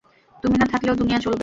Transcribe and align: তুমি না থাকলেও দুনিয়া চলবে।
তুমি 0.43 0.55
না 0.57 0.65
থাকলেও 0.65 0.95
দুনিয়া 0.95 1.19
চলবে। 1.19 1.39